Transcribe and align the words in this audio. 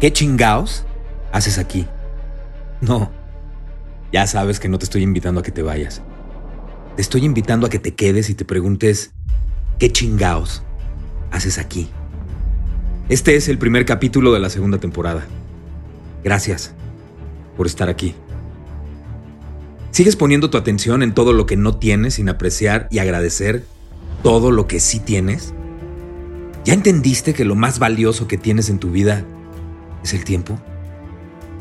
¿Qué 0.00 0.12
chingaos 0.12 0.84
haces 1.32 1.58
aquí? 1.58 1.84
No, 2.80 3.10
ya 4.12 4.28
sabes 4.28 4.60
que 4.60 4.68
no 4.68 4.78
te 4.78 4.84
estoy 4.84 5.02
invitando 5.02 5.40
a 5.40 5.42
que 5.42 5.50
te 5.50 5.62
vayas. 5.62 6.02
Te 6.94 7.02
estoy 7.02 7.24
invitando 7.24 7.66
a 7.66 7.70
que 7.70 7.80
te 7.80 7.94
quedes 7.94 8.30
y 8.30 8.34
te 8.34 8.44
preguntes, 8.44 9.12
¿qué 9.80 9.90
chingaos 9.90 10.62
haces 11.32 11.58
aquí? 11.58 11.88
Este 13.08 13.34
es 13.34 13.48
el 13.48 13.58
primer 13.58 13.86
capítulo 13.86 14.32
de 14.32 14.38
la 14.38 14.50
segunda 14.50 14.78
temporada. 14.78 15.26
Gracias 16.22 16.74
por 17.56 17.66
estar 17.66 17.88
aquí. 17.88 18.14
¿Sigues 19.90 20.14
poniendo 20.14 20.48
tu 20.48 20.58
atención 20.58 21.02
en 21.02 21.12
todo 21.12 21.32
lo 21.32 21.44
que 21.44 21.56
no 21.56 21.76
tienes 21.76 22.14
sin 22.14 22.28
apreciar 22.28 22.86
y 22.92 23.00
agradecer 23.00 23.64
todo 24.22 24.52
lo 24.52 24.68
que 24.68 24.78
sí 24.78 25.00
tienes? 25.00 25.54
¿Ya 26.64 26.74
entendiste 26.74 27.34
que 27.34 27.44
lo 27.44 27.56
más 27.56 27.80
valioso 27.80 28.28
que 28.28 28.38
tienes 28.38 28.70
en 28.70 28.78
tu 28.78 28.92
vida 28.92 29.24
el 30.14 30.24
tiempo? 30.24 30.58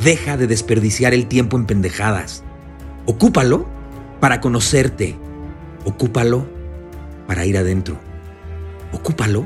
Deja 0.03 0.37
de 0.37 0.47
desperdiciar 0.47 1.13
el 1.13 1.27
tiempo 1.27 1.57
en 1.57 1.65
pendejadas. 1.65 2.43
Ocúpalo 3.05 3.67
para 4.19 4.41
conocerte. 4.41 5.17
Ocúpalo 5.85 6.47
para 7.25 7.45
ir 7.45 7.57
adentro. 7.57 7.97
Ocúpalo 8.91 9.45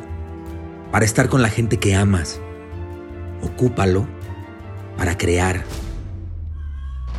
para 0.92 1.06
estar 1.06 1.30
con 1.30 1.42
la 1.42 1.50
gente 1.50 1.78
que 1.78 1.96
amas. 1.96 2.42
Ocúpalo 3.42 4.06
para 4.98 5.18
crear. 5.18 5.64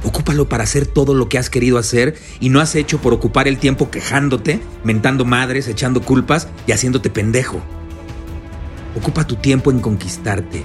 Ocúpalo 0.04 0.48
para 0.48 0.64
hacer 0.64 0.86
todo 0.86 1.14
lo 1.14 1.28
que 1.28 1.38
has 1.38 1.48
querido 1.48 1.78
hacer 1.78 2.16
y 2.40 2.48
no 2.48 2.60
has 2.60 2.74
hecho 2.74 3.00
por 3.00 3.14
ocupar 3.14 3.48
el 3.48 3.58
tiempo 3.58 3.90
quejándote, 3.90 4.60
mentando 4.84 5.24
madres, 5.24 5.68
echando 5.68 6.02
culpas 6.02 6.48
y 6.66 6.72
haciéndote 6.72 7.08
pendejo. 7.08 7.60
Ocupa 8.96 9.26
tu 9.26 9.36
tiempo 9.36 9.70
en 9.70 9.80
conquistarte 9.80 10.64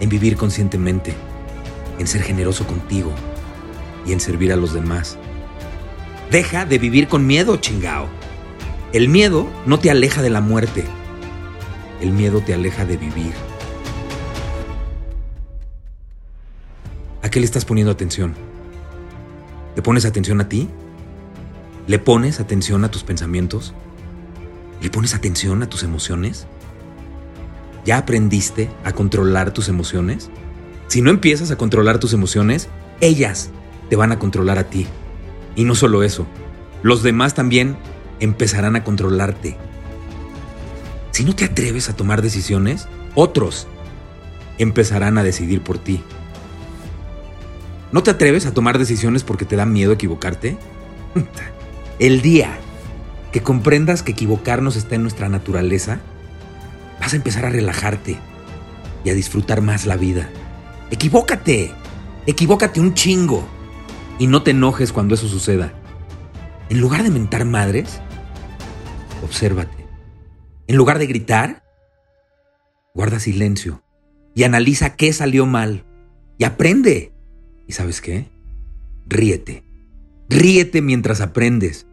en 0.00 0.08
vivir 0.08 0.36
conscientemente, 0.36 1.14
en 1.98 2.06
ser 2.06 2.22
generoso 2.22 2.66
contigo 2.66 3.12
y 4.06 4.12
en 4.12 4.20
servir 4.20 4.52
a 4.52 4.56
los 4.56 4.72
demás. 4.72 5.18
Deja 6.30 6.64
de 6.64 6.78
vivir 6.78 7.08
con 7.08 7.26
miedo, 7.26 7.56
chingao. 7.58 8.08
El 8.92 9.08
miedo 9.08 9.48
no 9.66 9.78
te 9.78 9.90
aleja 9.90 10.22
de 10.22 10.30
la 10.30 10.40
muerte. 10.40 10.84
El 12.00 12.12
miedo 12.12 12.40
te 12.40 12.54
aleja 12.54 12.84
de 12.84 12.96
vivir. 12.96 13.32
¿A 17.22 17.30
qué 17.30 17.38
le 17.40 17.46
estás 17.46 17.64
poniendo 17.64 17.92
atención? 17.92 18.34
¿Le 19.76 19.82
pones 19.82 20.04
atención 20.04 20.40
a 20.40 20.48
ti? 20.48 20.68
¿Le 21.86 21.98
pones 21.98 22.40
atención 22.40 22.84
a 22.84 22.90
tus 22.90 23.02
pensamientos? 23.02 23.74
¿Le 24.80 24.90
pones 24.90 25.14
atención 25.14 25.62
a 25.62 25.68
tus 25.68 25.82
emociones? 25.82 26.46
¿Ya 27.84 27.98
aprendiste 27.98 28.70
a 28.84 28.92
controlar 28.92 29.52
tus 29.52 29.68
emociones? 29.68 30.30
Si 30.88 31.02
no 31.02 31.10
empiezas 31.10 31.50
a 31.50 31.56
controlar 31.56 31.98
tus 31.98 32.12
emociones, 32.12 32.68
ellas 33.00 33.50
te 33.88 33.96
van 33.96 34.12
a 34.12 34.18
controlar 34.18 34.58
a 34.58 34.64
ti. 34.64 34.86
Y 35.56 35.64
no 35.64 35.74
solo 35.74 36.02
eso, 36.02 36.26
los 36.82 37.02
demás 37.02 37.34
también 37.34 37.76
empezarán 38.20 38.76
a 38.76 38.84
controlarte. 38.84 39.56
Si 41.10 41.24
no 41.24 41.34
te 41.34 41.44
atreves 41.44 41.88
a 41.88 41.96
tomar 41.96 42.22
decisiones, 42.22 42.88
otros 43.14 43.66
empezarán 44.58 45.18
a 45.18 45.22
decidir 45.22 45.62
por 45.62 45.78
ti. 45.78 46.02
¿No 47.92 48.02
te 48.02 48.10
atreves 48.10 48.46
a 48.46 48.54
tomar 48.54 48.78
decisiones 48.78 49.24
porque 49.24 49.44
te 49.44 49.56
da 49.56 49.66
miedo 49.66 49.92
equivocarte? 49.92 50.56
El 51.98 52.22
día 52.22 52.58
que 53.32 53.42
comprendas 53.42 54.02
que 54.02 54.12
equivocarnos 54.12 54.76
está 54.76 54.94
en 54.94 55.02
nuestra 55.02 55.28
naturaleza, 55.28 56.00
vas 57.00 57.12
a 57.12 57.16
empezar 57.16 57.44
a 57.46 57.50
relajarte 57.50 58.18
y 59.04 59.10
a 59.10 59.14
disfrutar 59.14 59.62
más 59.62 59.86
la 59.86 59.96
vida. 59.96 60.28
Equivócate, 60.90 61.72
equivócate 62.26 62.80
un 62.80 62.94
chingo 62.94 63.46
y 64.18 64.26
no 64.26 64.42
te 64.42 64.50
enojes 64.50 64.92
cuando 64.92 65.14
eso 65.14 65.28
suceda. 65.28 65.72
En 66.68 66.80
lugar 66.80 67.02
de 67.02 67.10
mentar 67.10 67.44
madres, 67.44 68.00
obsérvate. 69.24 69.86
En 70.66 70.76
lugar 70.76 70.98
de 70.98 71.06
gritar, 71.06 71.64
guarda 72.94 73.18
silencio 73.18 73.82
y 74.34 74.44
analiza 74.44 74.94
qué 74.94 75.12
salió 75.12 75.46
mal 75.46 75.84
y 76.38 76.44
aprende. 76.44 77.12
¿Y 77.66 77.72
sabes 77.72 78.00
qué? 78.00 78.28
Ríete. 79.06 79.64
Ríete 80.28 80.82
mientras 80.82 81.20
aprendes. 81.20 81.86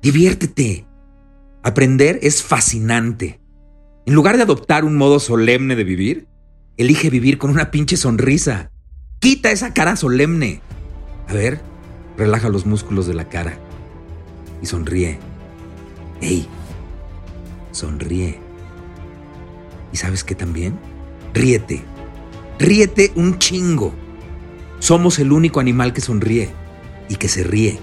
Diviértete. 0.00 0.86
Aprender 1.62 2.18
es 2.22 2.42
fascinante. 2.42 3.40
En 4.06 4.12
lugar 4.12 4.36
de 4.36 4.42
adoptar 4.42 4.84
un 4.84 4.96
modo 4.96 5.18
solemne 5.18 5.76
de 5.76 5.84
vivir, 5.84 6.26
elige 6.76 7.08
vivir 7.08 7.38
con 7.38 7.48
una 7.50 7.70
pinche 7.70 7.96
sonrisa. 7.96 8.70
Quita 9.18 9.50
esa 9.50 9.72
cara 9.72 9.96
solemne. 9.96 10.60
A 11.26 11.32
ver, 11.32 11.62
relaja 12.18 12.50
los 12.50 12.66
músculos 12.66 13.06
de 13.06 13.14
la 13.14 13.30
cara 13.30 13.58
y 14.60 14.66
sonríe. 14.66 15.18
¡Ey! 16.20 16.46
Sonríe. 17.72 18.38
¿Y 19.90 19.96
sabes 19.96 20.22
qué 20.22 20.34
también? 20.34 20.78
Ríete. 21.32 21.82
Ríete 22.58 23.10
un 23.14 23.38
chingo. 23.38 23.94
Somos 24.80 25.18
el 25.18 25.32
único 25.32 25.60
animal 25.60 25.94
que 25.94 26.02
sonríe 26.02 26.50
y 27.08 27.16
que 27.16 27.28
se 27.28 27.42
ríe. 27.42 27.78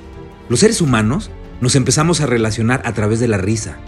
Los 0.50 0.60
seres 0.60 0.82
humanos 0.82 1.32
nos 1.62 1.76
empezamos 1.76 2.22
a 2.22 2.28
relacionar 2.28 2.84
a 2.86 2.94
través 2.94 3.20
de 3.20 3.28
la 3.28 3.40
risa 3.40 3.80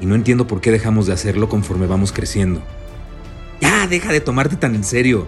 y 0.00 0.06
no 0.06 0.14
entiendo 0.14 0.46
por 0.46 0.60
qué 0.60 0.70
dejamos 0.70 1.06
de 1.06 1.12
hacerlo 1.12 1.48
conforme 1.48 1.86
vamos 1.86 2.12
creciendo. 2.12 2.62
Ya, 3.60 3.86
deja 3.86 4.12
de 4.12 4.20
tomarte 4.20 4.56
tan 4.56 4.74
en 4.74 4.84
serio 4.84 5.26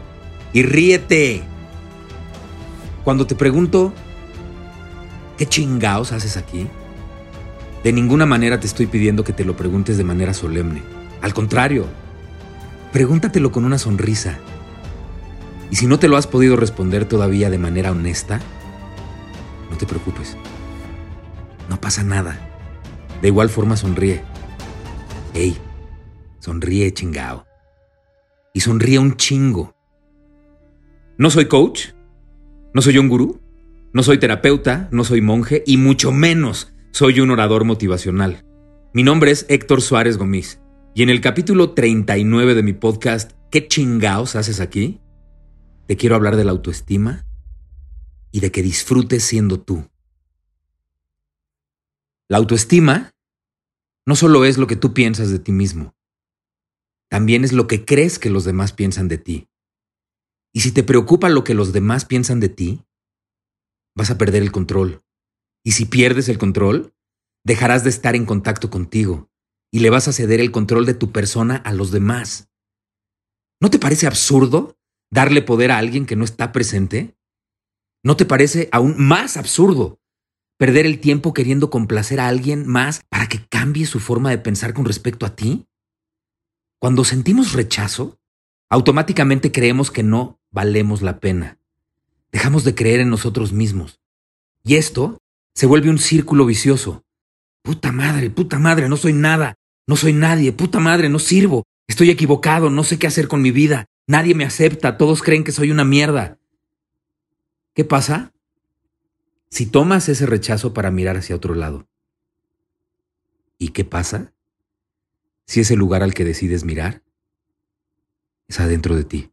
y 0.53 0.63
ríete. 0.63 1.43
Cuando 3.05 3.27
te 3.27 3.35
pregunto, 3.35 3.93
¿qué 5.37 5.47
chingaos 5.47 6.13
haces 6.13 6.37
aquí? 6.37 6.67
De 7.83 7.93
ninguna 7.93 8.27
manera 8.27 8.61
te 8.61 8.67
estoy 8.67 8.87
pidiendo 8.87 9.25
que 9.25 9.33
te 9.33 9.45
lo 9.45 9.57
preguntes 9.57 9.97
de 9.97 10.05
manera 10.05 10.35
solemne. 10.35 10.83
Al 11.23 11.33
contrario, 11.33 11.87
pregúntatelo 12.93 13.51
con 13.53 13.65
una 13.65 13.79
sonrisa. 13.79 14.39
Y 15.71 15.77
si 15.77 15.87
no 15.87 15.99
te 15.99 16.09
lo 16.09 16.17
has 16.17 16.27
podido 16.27 16.57
responder 16.57 17.05
todavía 17.05 17.51
de 17.51 17.59
manera 17.59 17.93
honesta, 17.93 18.41
no 19.71 19.77
te 19.77 19.87
preocupes. 19.87 20.37
No 21.69 21.81
pasa 21.81 22.03
nada. 22.03 22.39
De 23.23 23.29
igual 23.29 23.49
forma 23.49 23.77
sonríe. 23.77 24.23
Sonríe 26.41 26.93
chingao. 26.93 27.47
Y 28.55 28.61
sonríe 28.61 28.99
un 28.99 29.17
chingo. 29.17 29.75
No 31.17 31.31
soy 31.31 31.47
coach, 31.47 31.89
no 32.73 32.83
soy 32.83 32.99
un 32.99 33.09
gurú, 33.09 33.41
no 33.93 34.03
soy 34.03 34.19
terapeuta, 34.19 34.89
no 34.93 35.05
soy 35.05 35.21
monje 35.21 35.63
y 35.67 35.77
mucho 35.77 36.13
menos 36.13 36.73
soy 36.91 37.21
un 37.21 37.31
orador 37.31 37.65
motivacional. 37.65 38.45
Mi 38.93 39.03
nombre 39.03 39.31
es 39.31 39.47
Héctor 39.49 39.83
Suárez 39.83 40.17
Gómez 40.17 40.61
y 40.95 41.03
en 41.03 41.11
el 41.11 41.21
capítulo 41.21 41.71
39 41.71 42.55
de 42.55 42.63
mi 42.63 42.73
podcast 42.73 43.33
¿Qué 43.51 43.67
chingaos 43.67 44.37
haces 44.37 44.61
aquí? 44.61 45.01
Te 45.87 45.97
quiero 45.97 46.17
hablar 46.17 46.37
de 46.37 46.45
la 46.45 46.51
autoestima 46.51 47.27
y 48.31 48.41
de 48.41 48.51
que 48.51 48.63
disfrutes 48.63 49.23
siendo 49.25 49.61
tú. 49.61 49.85
La 52.29 52.39
autoestima 52.39 53.11
no 54.09 54.17
solo 54.17 54.47
es 54.47 54.57
lo 54.57 54.67
que 54.67 54.75
tú 54.75 54.95
piensas 54.95 55.29
de 55.29 55.39
ti 55.39 55.53
mismo, 55.53 55.95
también 57.11 57.45
es 57.45 57.53
lo 57.53 57.67
que 57.67 57.85
crees 57.85 58.19
que 58.19 58.31
los 58.31 58.45
demás 58.45 58.73
piensan 58.73 59.07
de 59.07 59.19
ti. 59.19 59.51
Y 60.55 60.61
si 60.61 60.73
te 60.73 60.83
preocupa 60.83 61.29
lo 61.29 61.45
que 61.45 61.53
los 61.53 61.75
demás 61.75 62.07
piensan 62.07 62.41
de 62.41 62.49
ti, 62.49 62.87
vas 63.95 64.11
a 64.11 64.17
perder 64.17 64.43
el 64.43 64.51
control. 64.51 65.03
Y 65.63 65.73
si 65.73 65.85
pierdes 65.85 66.31
el 66.31 66.39
control, 66.39 66.95
dejarás 67.45 67.85
de 67.85 67.91
estar 67.91 68.17
en 68.17 68.25
contacto 68.25 68.71
contigo 68.71 69.29
y 69.71 69.81
le 69.81 69.91
vas 69.91 70.09
a 70.09 70.15
ceder 70.15 70.41
el 70.41 70.53
control 70.53 70.87
de 70.87 70.95
tu 70.95 71.13
persona 71.13 71.57
a 71.57 71.75
los 71.75 71.91
demás. 71.91 72.49
¿No 73.61 73.69
te 73.69 73.79
parece 73.79 74.07
absurdo 74.07 74.79
darle 75.13 75.43
poder 75.43 75.71
a 75.71 75.77
alguien 75.77 76.07
que 76.07 76.17
no 76.17 76.25
está 76.25 76.51
presente? 76.51 77.15
¿No 78.03 78.17
te 78.17 78.25
parece 78.25 78.71
aún 78.73 78.95
más 78.97 79.37
absurdo 79.37 79.98
perder 80.59 80.85
el 80.85 80.99
tiempo 80.99 81.33
queriendo 81.33 81.71
complacer 81.71 82.21
a 82.21 82.29
alguien 82.29 82.67
más 82.67 83.01
para 83.09 83.29
que 83.29 83.45
cambie 83.47 83.87
su 83.87 84.01
forma 84.01 84.31
de 84.31 84.39
pensar 84.39 84.75
con 84.75 84.85
respecto 84.85 85.25
a 85.25 85.35
ti? 85.35 85.67
Cuando 86.79 87.05
sentimos 87.05 87.55
rechazo, 87.55 88.19
automáticamente 88.69 89.51
creemos 89.51 89.91
que 89.91 90.03
no 90.03 90.39
valemos 90.51 91.01
la 91.01 91.21
pena. 91.21 91.59
Dejamos 92.31 92.65
de 92.65 92.75
creer 92.75 93.01
en 93.01 93.09
nosotros 93.09 93.53
mismos. 93.53 94.01
Y 94.65 94.75
esto 94.75 95.19
se 95.55 95.67
vuelve 95.67 95.91
un 95.91 95.99
círculo 95.99 96.45
vicioso. 96.45 97.05
Puta 97.63 97.93
madre, 97.93 98.31
puta 98.31 98.59
madre, 98.59 98.89
no 98.89 98.97
soy 98.97 99.13
nada, 99.13 99.55
no 99.87 99.97
soy 99.97 100.13
nadie, 100.13 100.53
puta 100.53 100.81
madre, 100.81 101.09
no 101.09 101.19
sirvo, 101.19 101.65
estoy 101.87 102.11
equivocado, 102.11 102.71
no 102.71 102.85
sé 102.85 102.99
qué 102.99 103.07
hacer 103.07 103.29
con 103.29 103.43
mi 103.43 103.51
vida, 103.51 103.87
nadie 104.07 104.35
me 104.35 104.45
acepta, 104.45 104.99
todos 104.99 105.23
creen 105.23 105.45
que 105.45 105.53
soy 105.53 105.71
una 105.71 105.85
mierda. 105.85 106.39
¿Qué 107.75 107.85
pasa? 107.85 108.33
Si 109.51 109.67
tomas 109.67 110.09
ese 110.09 110.27
rechazo 110.27 110.75
para 110.75 110.91
mirar 110.91 111.17
hacia 111.17 111.37
otro 111.37 111.55
lado. 111.55 111.89
¿Y 113.59 113.69
qué 113.69 113.85
pasa? 113.85 114.33
Si 115.47 115.61
ese 115.61 115.77
lugar 115.77 116.03
al 116.03 116.15
que 116.15 116.25
decides 116.25 116.65
mirar 116.65 117.03
es 118.47 118.61
adentro 118.61 118.95
de 118.95 119.05
ti. 119.05 119.33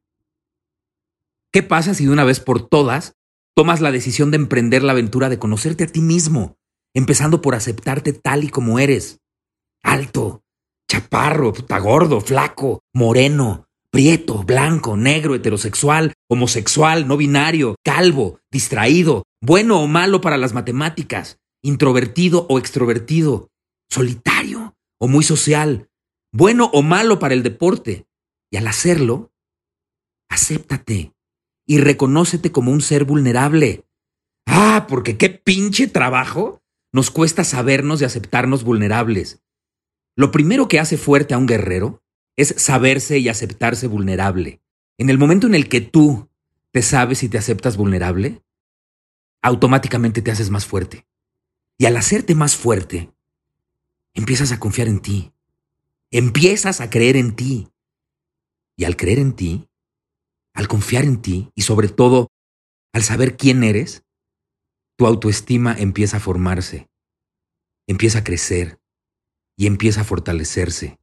¿Qué 1.51 1.63
pasa 1.63 1.93
si 1.93 2.05
de 2.05 2.11
una 2.11 2.23
vez 2.23 2.39
por 2.39 2.67
todas 2.67 3.15
tomas 3.53 3.79
la 3.81 3.91
decisión 3.91 4.31
de 4.31 4.37
emprender 4.37 4.83
la 4.83 4.91
aventura 4.91 5.29
de 5.29 5.39
conocerte 5.39 5.85
a 5.85 5.87
ti 5.87 6.01
mismo, 6.01 6.57
empezando 6.93 7.41
por 7.41 7.55
aceptarte 7.55 8.11
tal 8.13 8.43
y 8.43 8.49
como 8.49 8.79
eres? 8.79 9.21
Alto, 9.81 10.43
chaparro, 10.89 11.53
puta 11.53 11.79
gordo, 11.79 12.19
flaco, 12.19 12.81
moreno, 12.93 13.67
prieto, 13.89 14.43
blanco, 14.43 14.97
negro, 14.97 15.35
heterosexual, 15.35 16.13
homosexual, 16.27 17.07
no 17.07 17.15
binario, 17.15 17.75
calvo, 17.83 18.39
distraído, 18.51 19.23
bueno 19.45 19.79
o 19.79 19.87
malo 19.87 20.21
para 20.21 20.37
las 20.37 20.53
matemáticas, 20.53 21.39
introvertido 21.61 22.47
o 22.49 22.57
extrovertido, 22.57 23.51
solitario 23.89 24.75
o 24.99 25.07
muy 25.07 25.23
social, 25.23 25.89
bueno 26.33 26.69
o 26.73 26.81
malo 26.81 27.19
para 27.19 27.35
el 27.35 27.43
deporte. 27.43 28.07
Y 28.51 28.57
al 28.57 28.67
hacerlo, 28.67 29.31
acéptate 30.29 31.13
y 31.67 31.77
reconócete 31.77 32.51
como 32.51 32.71
un 32.71 32.81
ser 32.81 33.05
vulnerable. 33.05 33.85
Ah, 34.47 34.85
porque 34.87 35.17
qué 35.17 35.29
pinche 35.29 35.87
trabajo 35.87 36.61
nos 36.91 37.11
cuesta 37.11 37.43
sabernos 37.43 38.01
y 38.01 38.05
aceptarnos 38.05 38.63
vulnerables. 38.63 39.43
Lo 40.15 40.31
primero 40.31 40.67
que 40.67 40.79
hace 40.79 40.97
fuerte 40.97 41.33
a 41.33 41.37
un 41.37 41.45
guerrero 41.45 42.01
es 42.37 42.55
saberse 42.57 43.19
y 43.19 43.29
aceptarse 43.29 43.87
vulnerable. 43.87 44.61
En 44.97 45.09
el 45.09 45.17
momento 45.17 45.45
en 45.45 45.55
el 45.55 45.67
que 45.67 45.81
tú 45.81 46.29
te 46.71 46.81
sabes 46.81 47.23
y 47.23 47.29
te 47.29 47.37
aceptas 47.37 47.77
vulnerable, 47.77 48.41
automáticamente 49.45 50.23
te 50.23 50.31
haces 50.31 50.49
más 50.49 50.65
fuerte. 50.65 51.05
Y 51.77 51.85
al 51.85 51.95
hacerte 51.97 52.33
más 52.33 52.55
fuerte, 52.55 53.13
empiezas 54.15 54.51
a 54.51 54.59
confiar 54.59 54.87
en 54.87 54.99
ti. 54.99 55.33
Empiezas 56.09 56.81
a 56.81 56.89
creer 56.89 57.15
en 57.15 57.35
ti. 57.35 57.69
Y 58.75 58.85
al 58.85 58.97
creer 58.97 59.19
en 59.19 59.33
ti, 59.33 59.69
al 60.53 60.67
confiar 60.67 61.03
en 61.05 61.21
ti 61.21 61.51
y 61.53 61.61
sobre 61.61 61.89
todo 61.89 62.31
al 62.91 63.03
saber 63.03 63.37
quién 63.37 63.63
eres, 63.63 64.03
tu 64.97 65.05
autoestima 65.05 65.75
empieza 65.77 66.17
a 66.17 66.21
formarse, 66.21 66.89
empieza 67.87 68.19
a 68.19 68.23
crecer 68.23 68.79
y 69.55 69.67
empieza 69.67 70.01
a 70.01 70.05
fortalecerse. 70.05 70.97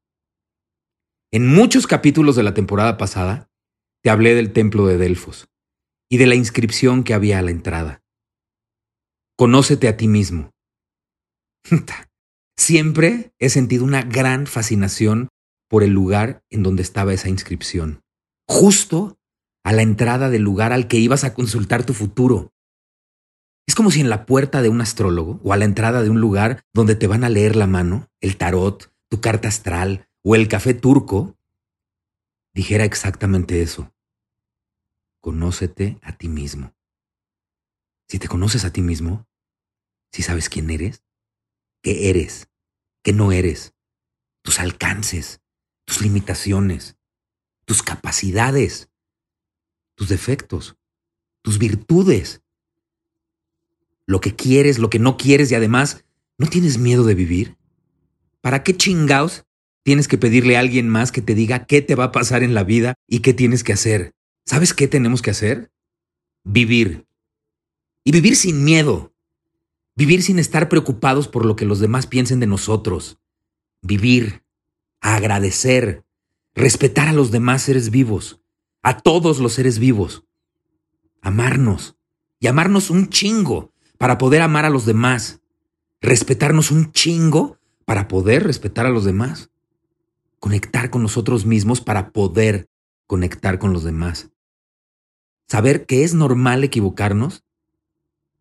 En 1.31 1.47
muchos 1.47 1.87
capítulos 1.87 2.35
de 2.35 2.43
la 2.43 2.55
temporada 2.55 2.97
pasada 2.97 3.51
te 4.03 4.11
hablé 4.11 4.35
del 4.35 4.53
templo 4.53 4.87
de 4.87 4.99
Delfos 4.99 5.49
y 6.11 6.17
de 6.17 6.27
la 6.27 6.35
inscripción 6.35 7.05
que 7.05 7.15
había 7.15 7.39
a 7.39 7.43
la 7.43 7.51
entrada. 7.51 8.02
Conócete 9.43 9.89
a 9.89 9.97
ti 9.97 10.07
mismo. 10.07 10.53
Siempre 12.57 13.35
he 13.41 13.49
sentido 13.49 13.83
una 13.83 14.03
gran 14.03 14.47
fascinación 14.47 15.31
por 15.69 15.83
el 15.83 15.91
lugar 15.91 16.45
en 16.49 16.63
donde 16.63 16.83
estaba 16.83 17.13
esa 17.13 17.29
inscripción, 17.29 18.03
justo 18.47 19.19
a 19.65 19.73
la 19.73 19.83
entrada 19.83 20.31
del 20.31 20.43
lugar 20.43 20.73
al 20.73 20.87
que 20.87 20.99
ibas 20.99 21.25
a 21.25 21.35
consultar 21.35 21.85
tu 21.85 21.93
futuro. 21.93 22.53
Es 23.67 23.75
como 23.75 23.91
si 23.91 24.01
en 24.01 24.11
la 24.11 24.27
puerta 24.27 24.63
de 24.63 24.69
un 24.69 24.81
astrólogo 24.81 25.41
o 25.43 25.53
a 25.53 25.57
la 25.57 25.65
entrada 25.65 26.05
de 26.05 26.11
un 26.11 26.21
lugar 26.21 26.63
donde 26.73 26.95
te 26.95 27.09
van 27.09 27.25
a 27.25 27.29
leer 27.29 27.57
la 27.57 27.67
mano, 27.67 28.07
el 28.21 28.37
tarot, 28.37 28.95
tu 29.09 29.21
carta 29.21 29.49
astral 29.49 30.07
o 30.23 30.37
el 30.37 30.47
café 30.47 30.73
turco, 30.73 31.37
dijera 32.55 32.85
exactamente 32.85 33.61
eso. 33.61 33.93
Conócete 35.21 35.99
a 36.01 36.17
ti 36.17 36.29
mismo. 36.29 36.77
Si 38.09 38.21
te 38.21 38.29
conoces 38.29 38.65
a 38.65 38.73
ti 38.73 38.83
mismo, 38.83 39.27
si 40.13 40.23
sabes 40.23 40.49
quién 40.49 40.71
eres, 40.71 41.03
qué 41.83 42.11
eres, 42.11 42.49
qué 43.03 43.13
no 43.13 43.33
eres, 43.33 43.75
tus 44.43 44.61
alcances, 44.61 45.41
tus 45.85 46.03
limitaciones, 46.03 46.97
tus 47.65 47.83
capacidades, 47.83 48.91
tus 49.95 50.09
defectos, 50.09 50.77
tus 51.43 51.59
virtudes, 51.59 52.43
lo 54.07 54.21
que 54.21 54.35
quieres, 54.35 54.79
lo 54.79 54.91
que 54.91 54.99
no 54.99 55.17
quieres 55.17 55.51
y 55.51 55.55
además, 55.55 56.05
¿no 56.39 56.47
tienes 56.49 56.79
miedo 56.79 57.05
de 57.05 57.15
vivir? 57.15 57.57
¿Para 58.41 58.63
qué 58.63 58.77
chingaos 58.77 59.45
tienes 59.85 60.09
que 60.09 60.19
pedirle 60.19 60.57
a 60.57 60.61
alguien 60.61 60.89
más 60.89 61.13
que 61.13 61.23
te 61.23 61.35
diga 61.35 61.67
qué 61.67 61.83
te 61.83 61.95
va 61.95 62.05
a 62.05 62.13
pasar 62.13 62.43
en 62.43 62.55
la 62.55 62.65
vida 62.65 62.95
y 63.07 63.21
qué 63.21 63.33
tienes 63.33 63.65
que 63.65 63.73
hacer? 63.73 64.13
¿Sabes 64.45 64.75
qué 64.75 64.89
tenemos 64.89 65.23
que 65.23 65.31
hacer? 65.31 65.71
Vivir. 66.45 67.07
Y 68.05 68.11
vivir 68.11 68.37
sin 68.37 68.65
miedo. 68.65 69.12
Vivir 69.95 70.23
sin 70.23 70.39
estar 70.39 70.69
preocupados 70.69 71.29
por 71.29 71.45
lo 71.45 71.57
que 71.57 71.65
los 71.65 71.81
demás 71.81 72.07
piensen 72.07 72.41
de 72.41 72.47
nosotros. 72.47 73.19
Vivir. 73.83 74.43
Agradecer. 75.01 76.05
Respetar 76.55 77.09
a 77.09 77.13
los 77.13 77.31
demás 77.31 77.63
seres 77.63 77.91
vivos 77.91 78.43
a 78.83 78.99
todos 78.99 79.39
los 79.39 79.55
seres 79.55 79.79
vivos. 79.79 80.25
Amarnos 81.21 81.97
y 82.41 82.49
amarnos 82.49 82.91
un 82.91 83.09
chingo 83.09 83.73
para 83.97 84.19
poder 84.19 84.43
amar 84.43 84.65
a 84.65 84.71
los 84.71 84.85
demás. 84.85 85.41
Respetarnos 86.01 86.73
un 86.73 86.91
chingo 86.93 87.59
para 87.85 88.09
poder 88.09 88.43
respetar 88.43 88.87
a 88.87 88.91
los 88.91 89.05
demás. 89.05 89.51
Conectar 90.41 90.91
con 90.91 91.03
nosotros 91.03 91.47
mismos 91.47 91.81
para 91.81 92.11
poder 92.11 92.69
conectar 93.07 93.61
con 93.61 93.73
los 93.73 93.85
demás. 93.85 94.31
Saber 95.47 95.87
que 95.87 96.03
es 96.03 96.15
normal 96.15 96.65
equivocarnos 96.65 97.45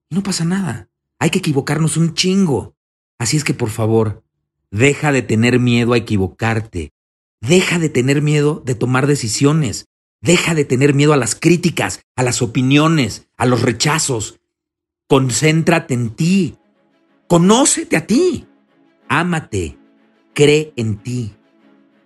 y 0.09 0.15
no 0.15 0.24
pasa 0.24 0.44
nada. 0.44 0.89
Hay 1.22 1.30
que 1.30 1.38
equivocarnos 1.38 1.98
un 1.98 2.16
chingo. 2.16 2.76
Así 3.20 3.38
es 3.38 3.44
que 3.44 3.54
por 3.54 3.70
favor, 3.70 4.24
deja 4.72 5.12
de 5.12 5.22
tener 5.22 5.60
miedo 5.60 5.94
a 5.94 5.98
equivocarte. 5.98 6.94
Deja 7.42 7.78
de 7.78 7.90
tener 7.90 8.24
miedo 8.24 8.63
de 8.66 8.74
tomar 8.74 9.06
decisiones. 9.06 9.86
Deja 10.20 10.56
de 10.56 10.66
tener 10.66 10.96
miedo 10.96 11.13
a 11.13 11.18
las 11.18 11.36
críticas, 11.36 12.01
a 12.16 12.24
las 12.24 12.42
opiniones, 12.42 13.28
a 13.38 13.46
los 13.46 13.62
rechazos. 13.62 14.40
Concéntrate 15.08 15.94
en 15.94 16.10
ti. 16.10 16.58
Conócete 17.28 17.98
a 17.98 18.08
ti. 18.08 18.48
Ámate. 19.08 19.78
Cree 20.34 20.74
en 20.75 20.98
ti. 20.98 21.36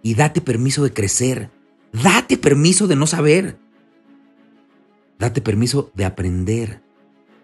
Y 0.03 0.15
date 0.15 0.41
permiso 0.41 0.84
de 0.84 0.91
crecer. 0.91 1.51
Date 1.93 2.36
permiso 2.38 2.86
de 2.86 2.98
no 2.98 3.07
saber. 3.07 3.57
Date 5.17 5.39
permiso 5.39 5.89
de 5.95 6.03
aprender. 6.03 6.84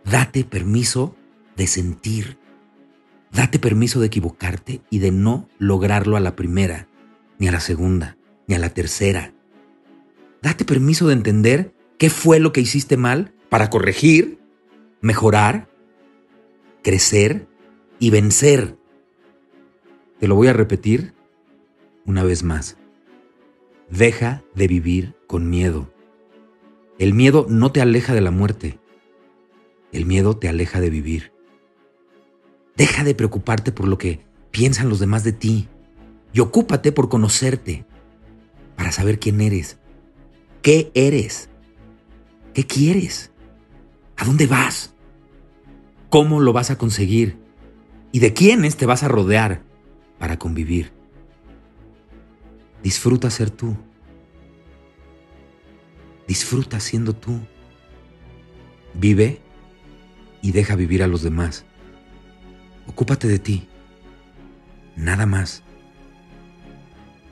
Date 0.03 0.43
permiso 0.43 1.15
de 1.61 1.67
sentir. 1.67 2.39
Date 3.31 3.59
permiso 3.59 3.99
de 3.99 4.07
equivocarte 4.07 4.81
y 4.89 4.97
de 4.97 5.11
no 5.11 5.47
lograrlo 5.59 6.17
a 6.17 6.19
la 6.19 6.35
primera, 6.35 6.87
ni 7.37 7.47
a 7.47 7.51
la 7.51 7.59
segunda, 7.59 8.17
ni 8.47 8.55
a 8.55 8.59
la 8.59 8.71
tercera, 8.71 9.35
date 10.41 10.65
permiso 10.65 11.05
de 11.07 11.13
entender 11.13 11.75
qué 11.99 12.09
fue 12.09 12.39
lo 12.39 12.51
que 12.51 12.61
hiciste 12.61 12.97
mal 12.97 13.31
para 13.49 13.69
corregir, 13.69 14.39
mejorar, 15.01 15.69
crecer 16.81 17.47
y 17.99 18.09
vencer. 18.09 18.75
Te 20.19 20.27
lo 20.27 20.33
voy 20.33 20.47
a 20.47 20.53
repetir 20.53 21.13
una 22.07 22.23
vez 22.23 22.41
más. 22.41 22.75
Deja 23.87 24.43
de 24.55 24.67
vivir 24.67 25.13
con 25.27 25.47
miedo. 25.47 25.93
El 26.97 27.13
miedo 27.13 27.45
no 27.47 27.71
te 27.71 27.81
aleja 27.81 28.15
de 28.15 28.21
la 28.21 28.31
muerte. 28.31 28.79
El 29.91 30.07
miedo 30.07 30.37
te 30.37 30.49
aleja 30.49 30.81
de 30.81 30.89
vivir. 30.89 31.31
Deja 32.81 33.03
de 33.03 33.13
preocuparte 33.13 33.71
por 33.71 33.87
lo 33.87 33.99
que 33.99 34.25
piensan 34.49 34.89
los 34.89 34.97
demás 34.97 35.23
de 35.23 35.33
ti 35.33 35.67
y 36.33 36.39
ocúpate 36.39 36.91
por 36.91 37.09
conocerte 37.09 37.85
para 38.75 38.91
saber 38.91 39.19
quién 39.19 39.39
eres 39.39 39.77
¿Qué 40.63 40.91
eres? 40.95 41.47
¿Qué 42.55 42.65
quieres? 42.65 43.31
¿A 44.17 44.25
dónde 44.25 44.47
vas? 44.47 44.95
¿Cómo 46.09 46.39
lo 46.39 46.53
vas 46.53 46.71
a 46.71 46.79
conseguir? 46.79 47.37
¿Y 48.11 48.17
de 48.17 48.33
quiénes 48.33 48.77
te 48.77 48.87
vas 48.87 49.03
a 49.03 49.07
rodear 49.07 49.61
para 50.17 50.39
convivir? 50.39 50.91
Disfruta 52.81 53.29
ser 53.29 53.51
tú. 53.51 53.77
Disfruta 56.27 56.79
siendo 56.79 57.13
tú. 57.13 57.41
Vive 58.95 59.39
y 60.41 60.51
deja 60.51 60.75
vivir 60.75 61.03
a 61.03 61.07
los 61.07 61.21
demás. 61.21 61.63
Ocúpate 62.91 63.29
de 63.29 63.39
ti. 63.39 63.69
Nada 64.97 65.25
más. 65.25 65.63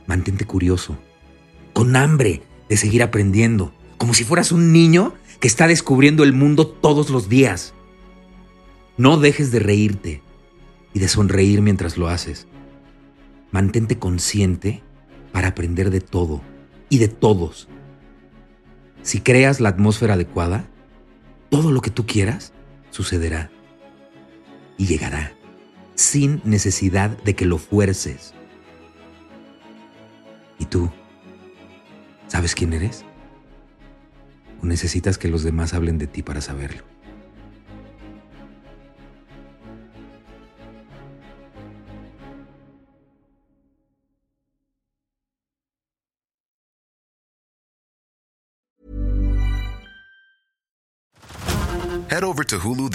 Mantente 0.07 0.45
curioso, 0.45 0.97
con 1.73 1.97
hambre 1.97 2.41
de 2.69 2.77
seguir 2.77 3.03
aprendiendo, 3.03 3.73
como 3.97 4.13
si 4.13 4.23
fueras 4.23 4.53
un 4.53 4.71
niño 4.71 5.13
que 5.41 5.49
está 5.49 5.67
descubriendo 5.67 6.23
el 6.23 6.31
mundo 6.31 6.65
todos 6.65 7.09
los 7.09 7.27
días. 7.27 7.73
No 8.95 9.17
dejes 9.17 9.51
de 9.51 9.59
reírte 9.59 10.23
y 10.93 10.99
de 10.99 11.09
sonreír 11.09 11.61
mientras 11.61 11.97
lo 11.97 12.07
haces. 12.07 12.47
Mantente 13.51 13.99
consciente 13.99 14.81
para 15.33 15.49
aprender 15.49 15.89
de 15.89 15.99
todo 15.99 16.41
y 16.87 16.99
de 16.99 17.09
todos. 17.09 17.67
Si 19.01 19.19
creas 19.19 19.59
la 19.59 19.69
atmósfera 19.69 20.13
adecuada, 20.13 20.69
todo 21.49 21.73
lo 21.73 21.81
que 21.81 21.91
tú 21.91 22.05
quieras 22.05 22.53
sucederá 22.91 23.51
y 24.77 24.85
llegará 24.85 25.33
sin 26.00 26.41
necesidad 26.46 27.10
de 27.24 27.36
que 27.36 27.46
lo 27.46 27.58
fuerces. 27.58 28.34
¿Y 30.58 30.65
tú? 30.65 30.89
¿Sabes 32.27 32.56
quién 32.56 32.72
eres? 32.72 33.03
¿O 34.63 34.65
necesitas 34.65 35.18
que 35.18 35.27
los 35.27 35.44
demás 35.44 35.74
hablen 35.74 35.98
de 35.98 36.08
ti 36.08 36.24
para 36.24 36.39
saberlo? 36.39 36.84